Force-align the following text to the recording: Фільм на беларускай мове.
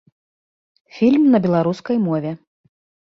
Фільм 0.99 1.23
на 1.35 1.41
беларускай 1.45 1.97
мове. 2.07 2.31